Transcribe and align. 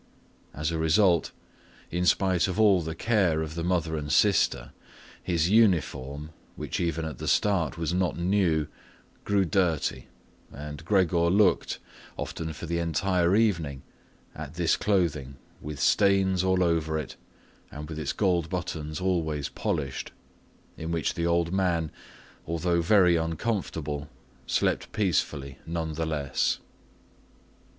As 0.51 0.71
a 0.71 0.79
result, 0.79 1.29
in 1.91 2.07
spite 2.07 2.47
of 2.47 2.59
all 2.59 2.81
the 2.81 2.95
care 2.95 3.43
of 3.43 3.53
the 3.53 3.63
mother 3.63 3.95
and 3.95 4.11
sister, 4.11 4.71
his 5.21 5.51
uniform, 5.51 6.31
which 6.55 6.79
even 6.79 7.05
at 7.05 7.19
the 7.19 7.27
start 7.27 7.77
was 7.77 7.93
not 7.93 8.17
new, 8.17 8.65
grew 9.25 9.45
dirty, 9.45 10.07
and 10.51 10.83
Gregor 10.85 11.29
looked, 11.29 11.77
often 12.17 12.51
for 12.51 12.65
the 12.65 12.79
entire 12.79 13.35
evening, 13.35 13.83
at 14.33 14.55
this 14.55 14.75
clothing, 14.75 15.35
with 15.61 15.79
stains 15.79 16.43
all 16.43 16.63
over 16.63 16.97
it 16.97 17.15
and 17.71 17.87
with 17.87 17.99
its 17.99 18.11
gold 18.11 18.49
buttons 18.49 18.99
always 18.99 19.49
polished, 19.49 20.11
in 20.77 20.91
which 20.91 21.13
the 21.13 21.27
old 21.27 21.53
man, 21.53 21.91
although 22.47 22.81
very 22.81 23.17
uncomfortable, 23.17 24.09
slept 24.47 24.91
peacefully 24.93 25.59
nonetheless. 25.67 26.57